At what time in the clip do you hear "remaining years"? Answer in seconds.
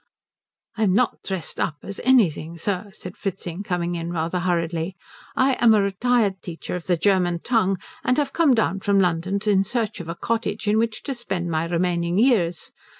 11.67-12.71